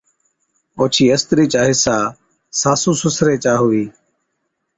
اوڇِي 0.77 1.05
استرِي 1.13 1.45
چا 1.53 1.61
حصا 1.69 1.97
ساسُو 2.59 2.91
سُسري 3.01 3.35
چا 3.43 3.53
ھُوھِي 3.59 3.83